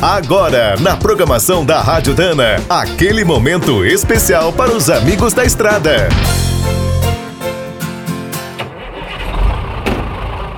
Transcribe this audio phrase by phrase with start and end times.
[0.00, 6.08] Agora, na programação da Rádio Dana, aquele momento especial para os amigos da estrada.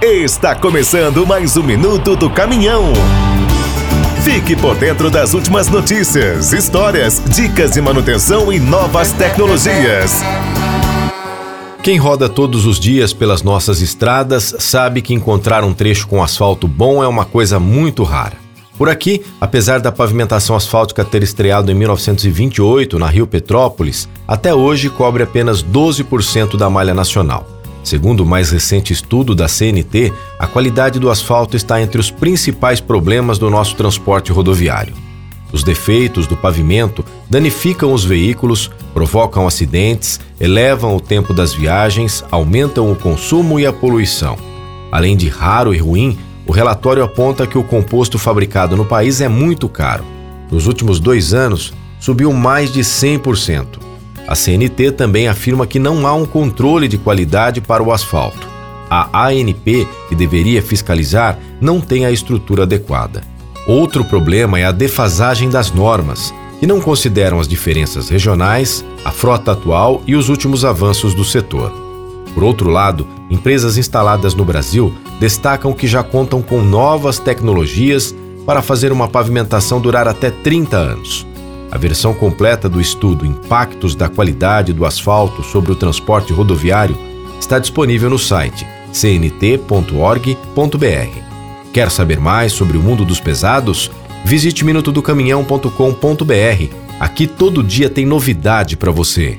[0.02, 2.92] Está começando mais um minuto do caminhão.
[4.24, 10.20] Fique por dentro das últimas notícias, histórias, dicas de manutenção e novas tecnologias.
[11.80, 16.66] Quem roda todos os dias pelas nossas estradas sabe que encontrar um trecho com asfalto
[16.66, 18.47] bom é uma coisa muito rara.
[18.78, 24.88] Por aqui, apesar da pavimentação asfáltica ter estreado em 1928 na Rio Petrópolis, até hoje
[24.88, 27.44] cobre apenas 12% da malha nacional.
[27.82, 32.80] Segundo o mais recente estudo da CNT, a qualidade do asfalto está entre os principais
[32.80, 34.94] problemas do nosso transporte rodoviário.
[35.52, 42.92] Os defeitos do pavimento danificam os veículos, provocam acidentes, elevam o tempo das viagens, aumentam
[42.92, 44.36] o consumo e a poluição.
[44.92, 46.16] Além de raro e ruim,
[46.48, 50.02] o relatório aponta que o composto fabricado no país é muito caro.
[50.50, 53.78] Nos últimos dois anos, subiu mais de 100%.
[54.26, 58.48] A CNT também afirma que não há um controle de qualidade para o asfalto.
[58.88, 63.22] A ANP, que deveria fiscalizar, não tem a estrutura adequada.
[63.66, 69.52] Outro problema é a defasagem das normas, que não consideram as diferenças regionais, a frota
[69.52, 71.87] atual e os últimos avanços do setor.
[72.38, 78.14] Por outro lado, empresas instaladas no Brasil destacam que já contam com novas tecnologias
[78.46, 81.26] para fazer uma pavimentação durar até 30 anos.
[81.68, 86.96] A versão completa do estudo Impactos da Qualidade do Asfalto sobre o Transporte Rodoviário
[87.40, 90.38] está disponível no site cnt.org.br.
[91.72, 93.90] Quer saber mais sobre o mundo dos pesados?
[94.24, 96.74] Visite minutodocaminhão.com.br.
[97.00, 99.38] Aqui todo dia tem novidade para você.